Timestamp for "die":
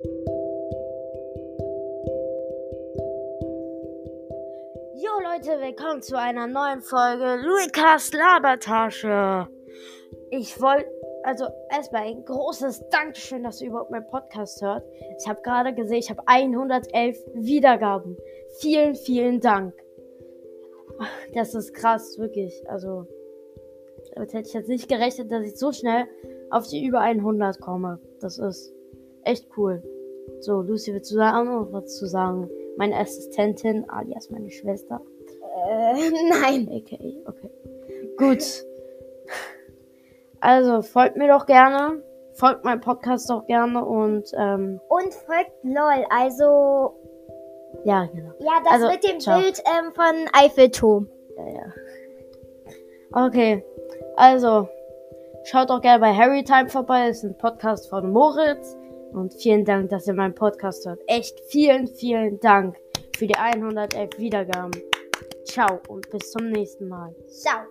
26.68-26.86, 63.26-63.36